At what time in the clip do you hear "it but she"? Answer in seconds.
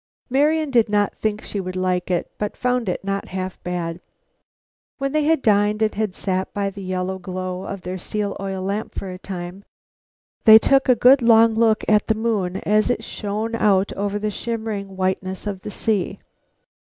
2.09-2.59